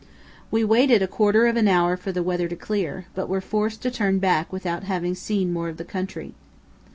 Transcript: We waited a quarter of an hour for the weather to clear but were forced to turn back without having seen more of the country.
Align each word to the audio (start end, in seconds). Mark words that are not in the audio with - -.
We 0.49 0.63
waited 0.63 1.03
a 1.03 1.07
quarter 1.07 1.45
of 1.45 1.55
an 1.57 1.67
hour 1.67 1.95
for 1.95 2.11
the 2.11 2.23
weather 2.23 2.47
to 2.47 2.55
clear 2.55 3.05
but 3.13 3.29
were 3.29 3.39
forced 3.39 3.83
to 3.83 3.91
turn 3.91 4.17
back 4.17 4.51
without 4.51 4.85
having 4.85 5.13
seen 5.13 5.53
more 5.53 5.69
of 5.69 5.77
the 5.77 5.85
country. 5.85 6.33